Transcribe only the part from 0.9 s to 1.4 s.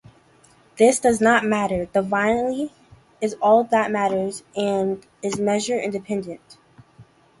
does